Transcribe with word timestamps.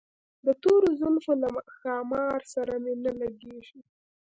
د 0.45 0.47
تورو 0.61 0.87
زلفو 0.99 1.33
له 1.41 1.49
ښامار 1.77 2.39
سره 2.53 2.73
مي 2.83 2.93
نه 3.05 3.11
لګیږي 3.21 3.79